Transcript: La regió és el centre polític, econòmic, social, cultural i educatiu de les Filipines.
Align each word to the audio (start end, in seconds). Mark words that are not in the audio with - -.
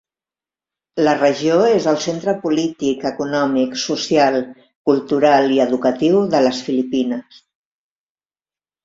La 1.07 1.11
regió 1.17 1.57
és 1.73 1.83
el 1.91 1.99
centre 2.05 2.33
polític, 2.45 3.03
econòmic, 3.09 3.75
social, 3.81 4.39
cultural 4.91 5.53
i 5.59 5.61
educatiu 5.67 6.23
de 6.33 6.41
les 6.47 6.63
Filipines. 6.71 7.43